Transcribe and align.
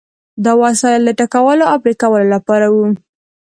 دا 0.45 0.53
وسایل 0.63 1.01
د 1.05 1.11
ټکولو 1.19 1.63
او 1.71 1.77
پرې 1.83 1.93
کولو 2.01 2.27
لپاره 2.35 2.67
وو. 2.73 2.85